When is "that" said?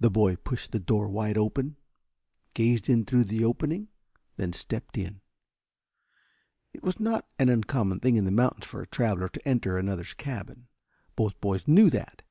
11.90-12.22